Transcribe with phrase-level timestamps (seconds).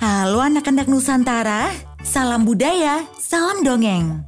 [0.00, 1.68] Halo anak-anak Nusantara,
[2.00, 4.24] salam budaya, salam dongeng.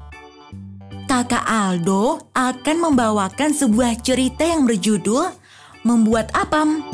[1.08, 5.32] Kakak Aldo akan membawakan sebuah cerita yang berjudul
[5.80, 6.84] Membuat Apam.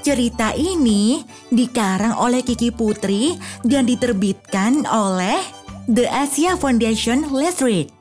[0.00, 1.20] Cerita ini
[1.52, 5.36] dikarang oleh Kiki Putri dan diterbitkan oleh
[5.84, 7.92] The Asia Foundation Let's Read.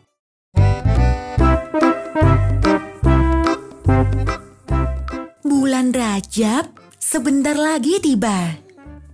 [5.44, 6.77] Bulan Rajab
[7.08, 8.60] sebentar lagi tiba.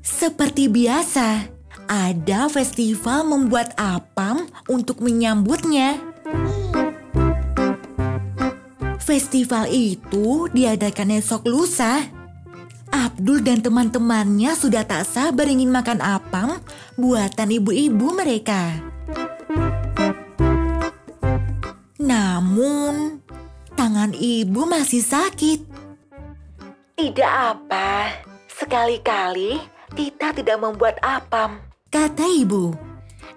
[0.02, 1.46] Seperti biasa,
[1.86, 6.02] ada festival membuat apam untuk menyambutnya.
[8.98, 12.02] Festival itu diadakan esok lusa.
[12.90, 16.58] Abdul dan teman-temannya sudah tak sabar ingin makan apam
[16.98, 18.74] buatan ibu-ibu mereka.
[22.02, 23.22] Namun,
[23.78, 25.73] tangan ibu masih sakit.
[27.04, 28.16] Tidak apa,
[28.48, 29.60] sekali-kali
[29.92, 31.60] Tita tidak membuat apam,
[31.92, 32.72] kata ibu.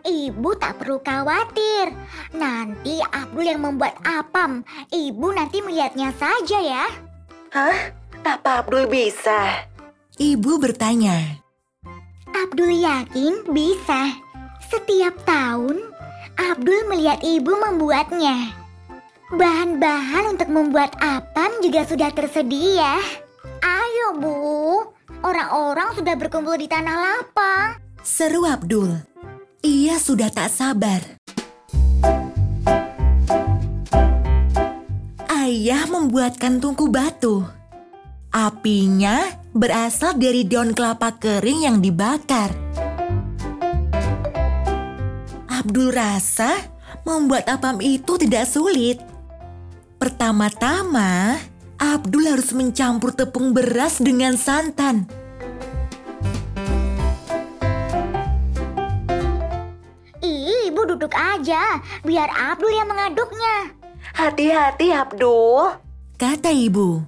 [0.07, 1.91] Ibu tak perlu khawatir.
[2.31, 4.63] Nanti Abdul yang membuat apam.
[4.95, 6.87] Ibu nanti melihatnya saja ya.
[7.51, 7.91] Hah?
[8.23, 9.67] Apa Abdul bisa?
[10.15, 11.43] Ibu bertanya.
[12.31, 14.15] Abdul yakin bisa.
[14.71, 15.91] Setiap tahun,
[16.39, 18.55] Abdul melihat ibu membuatnya.
[19.35, 23.26] Bahan-bahan untuk membuat apam juga sudah tersedia.
[24.07, 24.87] Ayo bu,
[25.27, 27.75] orang-orang sudah berkumpul di tanah lapang.
[28.07, 29.03] Seru Abdul.
[29.67, 31.03] Ia sudah tak sabar.
[35.27, 37.51] Ayah membuatkan tungku batu.
[38.31, 42.55] Apinya berasal dari daun kelapa kering yang dibakar.
[45.51, 46.55] Abdul rasa
[47.03, 49.03] membuat apam itu tidak sulit.
[49.99, 51.43] Pertama-tama,
[51.77, 55.05] Abdul harus mencampur tepung beras dengan santan.
[60.25, 63.77] Ibu duduk aja, biar Abdul yang mengaduknya.
[64.17, 65.77] Hati-hati Abdul,
[66.17, 67.05] kata ibu.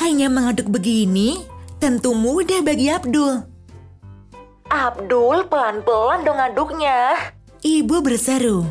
[0.00, 1.40] Hanya mengaduk begini
[1.80, 3.44] tentu mudah bagi Abdul.
[4.68, 7.16] Abdul pelan-pelan dong aduknya.
[7.64, 8.64] Ibu berseru.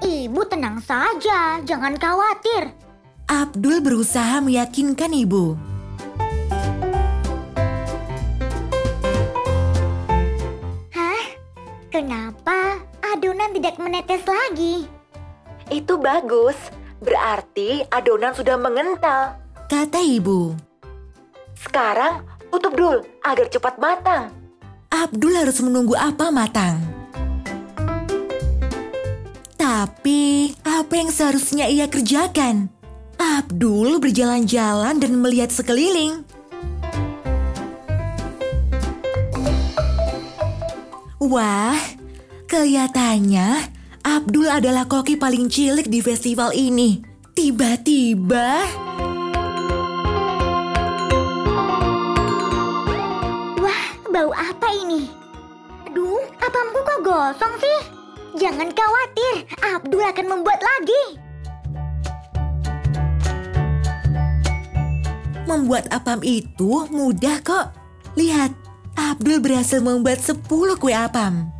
[0.00, 2.72] Ibu tenang saja, jangan khawatir.
[3.32, 5.56] Abdul berusaha meyakinkan ibu.
[10.92, 11.24] Hah?
[11.88, 14.84] Kenapa adonan tidak menetes lagi?
[15.72, 16.60] Itu bagus,
[17.00, 20.52] berarti adonan sudah mengental, kata ibu.
[21.56, 24.28] Sekarang tutup dulu agar cepat matang.
[24.92, 26.84] Abdul harus menunggu apa matang.
[29.56, 32.81] Tapi apa yang seharusnya ia kerjakan?
[33.22, 36.26] Abdul berjalan-jalan dan melihat sekeliling.
[41.22, 41.78] Wah,
[42.50, 43.70] kelihatannya
[44.02, 46.98] Abdul adalah koki paling cilik di festival ini.
[47.30, 48.66] Tiba-tiba...
[53.62, 55.06] Wah, bau apa ini?
[55.86, 57.78] Aduh, apamku kok gosong sih?
[58.42, 61.31] Jangan khawatir, Abdul akan membuat lagi.
[65.52, 67.76] Membuat apam itu mudah kok.
[68.16, 68.56] Lihat,
[68.96, 70.40] Abdul berhasil membuat 10
[70.80, 71.52] kue apam.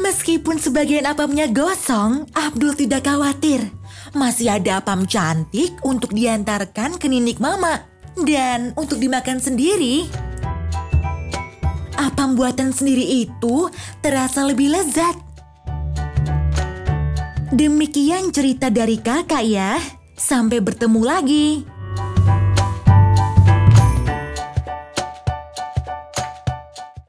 [0.00, 3.68] Meskipun sebagian apamnya gosong, Abdul tidak khawatir.
[4.16, 7.84] Masih ada apam cantik untuk diantarkan ke ninik mama
[8.24, 10.08] dan untuk dimakan sendiri.
[12.00, 13.68] Apam buatan sendiri itu
[14.00, 15.12] terasa lebih lezat.
[17.52, 19.99] Demikian cerita dari kakak ya.
[20.20, 21.64] Sampai bertemu lagi.